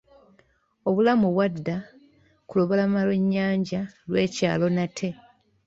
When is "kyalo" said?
4.35-4.67